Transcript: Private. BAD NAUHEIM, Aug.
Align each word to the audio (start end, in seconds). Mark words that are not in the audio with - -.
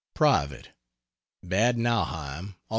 Private. 0.15 0.69
BAD 1.43 1.77
NAUHEIM, 1.77 2.55
Aug. 2.55 2.55